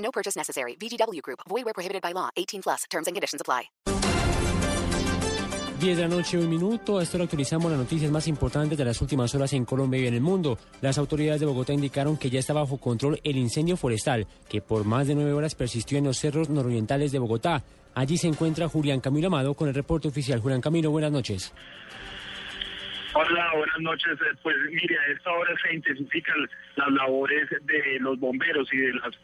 [0.00, 0.76] No purchase necessary.
[0.76, 1.40] VGW Group.
[1.48, 2.30] Void where prohibited by law.
[2.36, 2.84] 18 plus.
[2.90, 3.70] Terms and conditions apply.
[5.80, 6.98] 10 de la noche, un minuto.
[6.98, 10.06] A esto le actualizamos las noticias más importantes de las últimas horas en Colombia y
[10.08, 10.58] en el mundo.
[10.82, 14.84] Las autoridades de Bogotá indicaron que ya está bajo control el incendio forestal que por
[14.84, 17.64] más de nueve horas persistió en los cerros nororientales de Bogotá.
[17.94, 20.40] Allí se encuentra Julián Camilo Amado con el reporte oficial.
[20.40, 21.50] Julián Camilo, buenas noches.
[23.14, 24.12] Hola, buenas noches.
[24.20, 26.36] Eh, Pues mire, a esta hora se intensifican
[26.76, 29.14] las labores de los bomberos y de las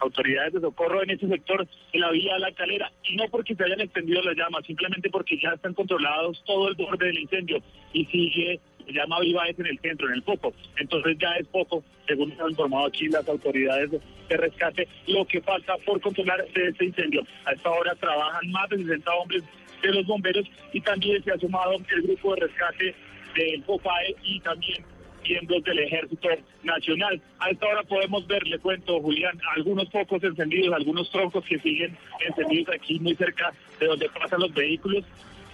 [0.00, 3.64] autoridades de socorro en este sector, en la vía La Calera, y no porque se
[3.64, 8.04] hayan extendido las llamas, simplemente porque ya están controlados todo el borde del incendio y
[8.06, 10.52] sigue la llama viva es en el centro, en el foco.
[10.76, 15.40] Entonces ya es poco, según nos han informado aquí las autoridades de rescate, lo que
[15.40, 17.22] falta por controlar este incendio.
[17.44, 19.42] A esta hora trabajan más de 60 hombres
[19.82, 22.94] de los bomberos y también se ha sumado el grupo de rescate
[23.34, 24.84] del FOFAE y también
[25.28, 26.28] miembros del Ejército
[26.62, 27.20] Nacional.
[27.38, 31.96] A esta podemos ver, le cuento, Julián, algunos focos encendidos, algunos troncos que siguen
[32.26, 35.04] encendidos aquí muy cerca de donde pasan los vehículos,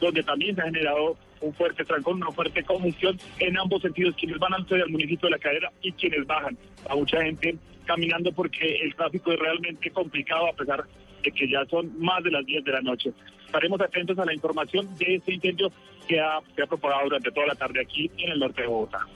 [0.01, 4.39] donde también se ha generado un fuerte trancón, una fuerte combustión en ambos sentidos, quienes
[4.39, 6.57] van al del municipio de La Cadera y quienes bajan.
[6.89, 10.85] A mucha gente caminando porque el tráfico es realmente complicado a pesar
[11.23, 13.13] de que ya son más de las 10 de la noche.
[13.47, 15.71] Estaremos atentos a la información de este incendio
[16.07, 19.07] que ha, se ha propagado durante toda la tarde aquí en el norte de Bogotá.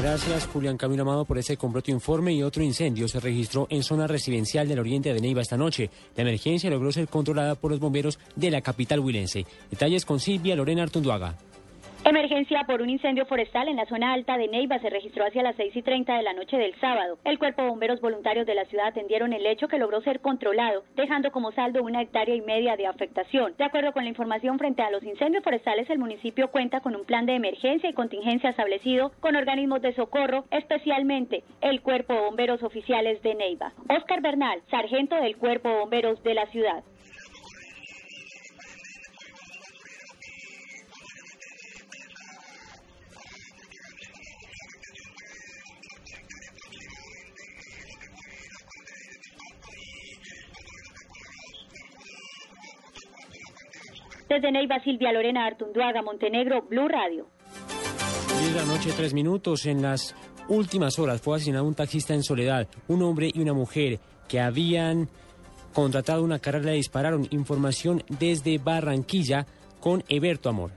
[0.00, 2.32] Gracias, Julián Camilo Amado, por ese completo informe.
[2.34, 5.90] Y otro incendio se registró en zona residencial del oriente de Neiva esta noche.
[6.14, 9.46] La emergencia logró ser controlada por los bomberos de la capital huilense.
[9.70, 11.36] Detalles con Silvia Lorena Artunduaga.
[12.08, 15.56] Emergencia por un incendio forestal en la zona alta de Neiva se registró hacia las
[15.56, 17.18] 6 y 30 de la noche del sábado.
[17.24, 20.84] El cuerpo de bomberos voluntarios de la ciudad atendieron el hecho que logró ser controlado,
[20.94, 23.54] dejando como saldo una hectárea y media de afectación.
[23.58, 27.04] De acuerdo con la información frente a los incendios forestales, el municipio cuenta con un
[27.04, 32.62] plan de emergencia y contingencia establecido con organismos de socorro, especialmente el cuerpo de bomberos
[32.62, 33.72] oficiales de Neiva.
[33.88, 36.84] Oscar Bernal, sargento del cuerpo de bomberos de la ciudad.
[54.28, 57.26] Desde Neiva, Silvia Lorena Artunduaga, Montenegro, Blue Radio.
[58.40, 59.66] 10 de la noche, tres minutos.
[59.66, 60.14] En las
[60.48, 62.66] últimas horas fue asesinado un taxista en Soledad.
[62.88, 65.08] Un hombre y una mujer que habían
[65.72, 67.28] contratado una carrera le dispararon.
[67.30, 69.46] Información desde Barranquilla
[69.80, 70.72] con Eberto Amor.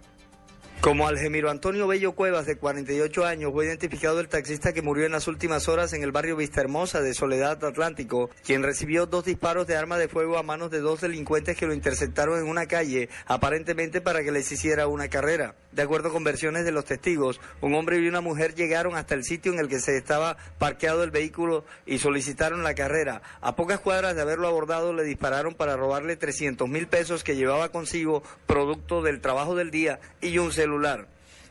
[0.81, 5.11] Como Algemiro Antonio Bello Cuevas, de 48 años, fue identificado el taxista que murió en
[5.11, 9.67] las últimas horas en el barrio Vista Hermosa de Soledad Atlántico, quien recibió dos disparos
[9.67, 13.09] de arma de fuego a manos de dos delincuentes que lo interceptaron en una calle,
[13.25, 15.53] aparentemente para que les hiciera una carrera.
[15.73, 19.25] De acuerdo con versiones de los testigos, un hombre y una mujer llegaron hasta el
[19.25, 23.21] sitio en el que se estaba parqueado el vehículo y solicitaron la carrera.
[23.41, 27.67] A pocas cuadras de haberlo abordado, le dispararon para robarle 300 mil pesos que llevaba
[27.69, 30.68] consigo, producto del trabajo del día, y un celular.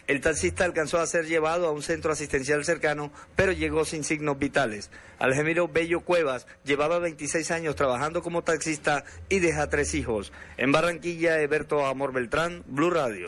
[0.08, 4.38] El taxista alcanzó a ser llevado a un centro asistencial cercano, pero llegó sin signos
[4.38, 4.90] vitales.
[5.18, 10.32] Algemiro Bello Cuevas llevaba 26 años trabajando como taxista y deja tres hijos.
[10.56, 13.26] En Barranquilla, Eberto Amor Beltrán, Blue Radio.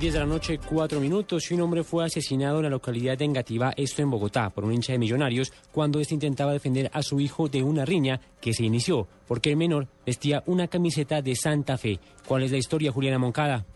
[0.00, 3.26] 10 de la noche, 4 minutos, y un hombre fue asesinado en la localidad de
[3.26, 7.20] Engativá, esto en Bogotá, por un hincha de millonarios, cuando este intentaba defender a su
[7.20, 11.76] hijo de una riña que se inició, porque el menor vestía una camiseta de Santa
[11.76, 12.00] Fe.
[12.26, 13.66] ¿Cuál es la historia, Juliana Moncada?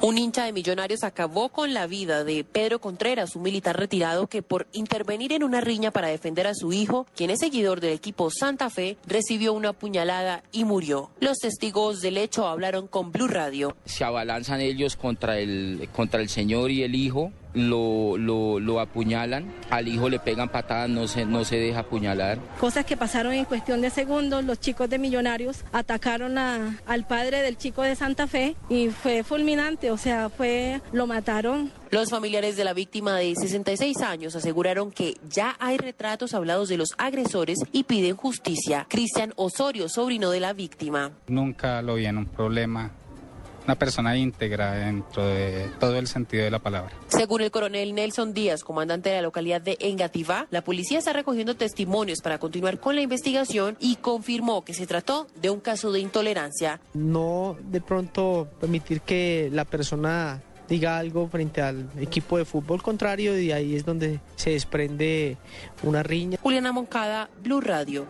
[0.00, 4.42] Un hincha de millonarios acabó con la vida de Pedro Contreras, un militar retirado que
[4.42, 8.30] por intervenir en una riña para defender a su hijo, quien es seguidor del equipo
[8.30, 11.10] Santa Fe, recibió una puñalada y murió.
[11.20, 13.76] Los testigos del hecho hablaron con Blue Radio.
[13.86, 19.52] Se abalanzan ellos contra el, contra el señor y el hijo, lo, lo, lo, apuñalan,
[19.70, 22.38] al hijo le pegan patadas, no se, no se deja apuñalar.
[22.60, 27.42] Cosas que pasaron en cuestión de segundos, los chicos de Millonarios atacaron a, al padre
[27.42, 31.70] del chico de Santa Fe y fue fulminante, o sea, fue, lo mataron.
[31.90, 36.76] Los familiares de la víctima de 66 años aseguraron que ya hay retratos hablados de
[36.76, 38.86] los agresores y piden justicia.
[38.88, 41.12] Cristian Osorio, sobrino de la víctima.
[41.28, 42.90] Nunca lo vi en un problema
[43.66, 46.92] una persona íntegra dentro de todo el sentido de la palabra.
[47.16, 51.54] Según el coronel Nelson Díaz, comandante de la localidad de Engativá, la policía está recogiendo
[51.54, 56.00] testimonios para continuar con la investigación y confirmó que se trató de un caso de
[56.00, 56.80] intolerancia.
[56.92, 63.38] No de pronto permitir que la persona diga algo frente al equipo de fútbol contrario
[63.38, 65.36] y ahí es donde se desprende
[65.84, 66.38] una riña.
[66.42, 68.06] Juliana Moncada, Blue Radio.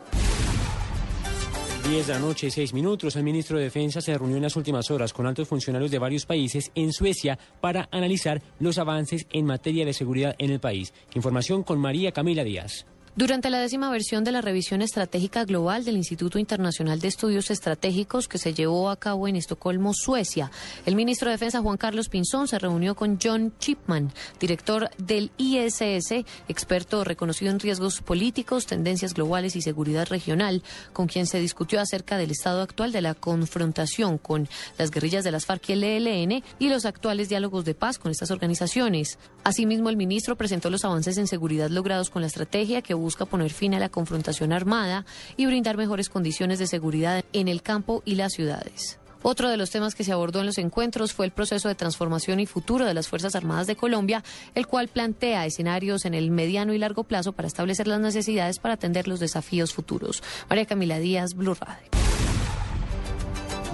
[1.88, 3.14] 10 de la noche, 6 minutos.
[3.14, 6.24] El ministro de Defensa se reunió en las últimas horas con altos funcionarios de varios
[6.24, 10.94] países en Suecia para analizar los avances en materia de seguridad en el país.
[11.14, 12.86] Información con María Camila Díaz.
[13.16, 18.26] Durante la décima versión de la revisión estratégica global del Instituto Internacional de Estudios Estratégicos
[18.26, 20.50] que se llevó a cabo en Estocolmo, Suecia,
[20.84, 26.24] el ministro de Defensa Juan Carlos Pinzón se reunió con John Chipman, director del ISS,
[26.48, 32.18] experto reconocido en riesgos políticos, tendencias globales y seguridad regional, con quien se discutió acerca
[32.18, 36.42] del estado actual de la confrontación con las guerrillas de las FARC y el ELN
[36.58, 39.20] y los actuales diálogos de paz con estas organizaciones.
[39.44, 43.52] Asimismo, el ministro presentó los avances en seguridad logrados con la estrategia que busca poner
[43.52, 45.06] fin a la confrontación armada
[45.36, 48.98] y brindar mejores condiciones de seguridad en el campo y las ciudades.
[49.26, 52.40] Otro de los temas que se abordó en los encuentros fue el proceso de transformación
[52.40, 54.22] y futuro de las Fuerzas Armadas de Colombia,
[54.54, 58.74] el cual plantea escenarios en el mediano y largo plazo para establecer las necesidades para
[58.74, 60.22] atender los desafíos futuros.
[60.50, 62.03] María Camila Díaz, Blue Radio.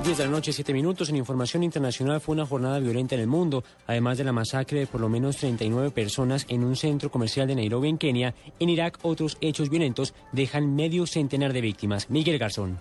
[0.03, 1.11] 10 de la noche, 7 minutos.
[1.11, 4.87] En información internacional fue una jornada violenta en el mundo, además de la masacre de
[4.87, 8.35] por lo menos 39 personas en un centro comercial de Nairobi, en Kenia.
[8.59, 12.09] En Irak, otros hechos violentos dejan medio centenar de víctimas.
[12.09, 12.79] Miguel Garzón.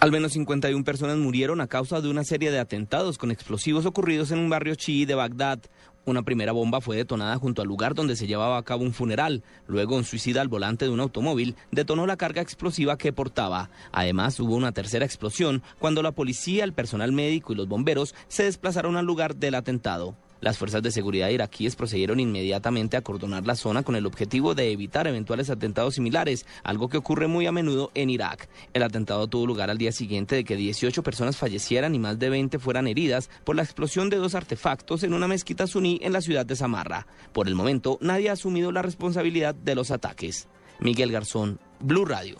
[0.00, 4.32] Al menos 51 personas murieron a causa de una serie de atentados con explosivos ocurridos
[4.32, 5.60] en un barrio chií de Bagdad.
[6.04, 9.44] Una primera bomba fue detonada junto al lugar donde se llevaba a cabo un funeral.
[9.68, 13.70] Luego, un suicida al volante de un automóvil detonó la carga explosiva que portaba.
[13.92, 18.42] Además, hubo una tercera explosión cuando la policía, el personal médico y los bomberos se
[18.42, 20.16] desplazaron al lugar del atentado.
[20.42, 24.72] Las fuerzas de seguridad iraquíes procedieron inmediatamente a acordonar la zona con el objetivo de
[24.72, 28.48] evitar eventuales atentados similares, algo que ocurre muy a menudo en Irak.
[28.74, 32.28] El atentado tuvo lugar al día siguiente de que 18 personas fallecieran y más de
[32.28, 36.20] 20 fueran heridas por la explosión de dos artefactos en una mezquita suní en la
[36.20, 37.06] ciudad de Samarra.
[37.32, 40.48] Por el momento, nadie ha asumido la responsabilidad de los ataques.
[40.80, 42.38] Miguel Garzón, Blue Radio.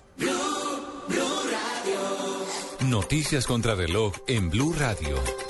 [2.81, 5.42] Noticias contra reloj en Blue Radio.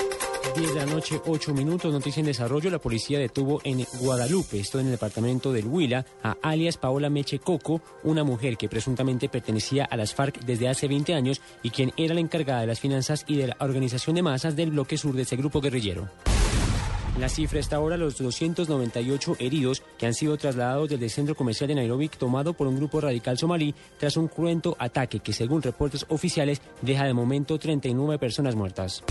[0.54, 2.70] 10 de la noche, 8 minutos, noticia en desarrollo.
[2.70, 7.38] La policía detuvo en Guadalupe, esto en el departamento del Huila, a alias Paola Meche
[7.38, 11.92] Coco, una mujer que presuntamente pertenecía a las FARC desde hace 20 años y quien
[11.96, 15.14] era la encargada de las finanzas y de la organización de masas del bloque sur
[15.14, 16.10] de ese grupo guerrillero.
[17.18, 21.68] La cifra está ahora los 298 heridos que han sido trasladados desde el centro comercial
[21.68, 26.06] de Nairobi tomado por un grupo radical somalí tras un cruento ataque que según reportes
[26.08, 29.04] oficiales deja de momento 39 personas muertas.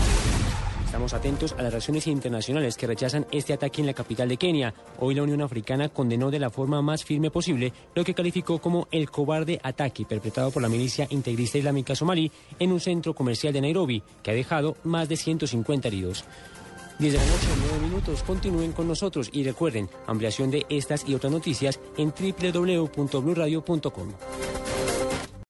[0.92, 4.74] Estamos atentos a las reacciones internacionales que rechazan este ataque en la capital de Kenia.
[4.98, 8.88] Hoy la Unión Africana condenó de la forma más firme posible lo que calificó como
[8.90, 13.62] el cobarde ataque perpetrado por la milicia integrista islámica somalí en un centro comercial de
[13.62, 16.26] Nairobi, que ha dejado más de 150 heridos.
[16.98, 18.22] 10 de la noche, 9 minutos.
[18.24, 24.08] Continúen con nosotros y recuerden, ampliación de estas y otras noticias en www.bluradio.com.